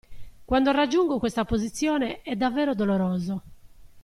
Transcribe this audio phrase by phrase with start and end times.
[0.47, 3.43] Quando raggiungo questa posizione, è davvero doloroso.